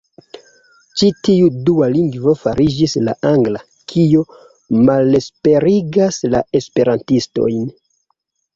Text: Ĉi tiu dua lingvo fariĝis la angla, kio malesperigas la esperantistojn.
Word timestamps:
Ĉi 1.01 1.09
tiu 1.27 1.49
dua 1.67 1.89
lingvo 1.95 2.33
fariĝis 2.45 2.97
la 3.09 3.15
angla, 3.33 3.63
kio 3.93 4.25
malesperigas 4.89 6.21
la 6.33 6.45
esperantistojn. 6.63 7.73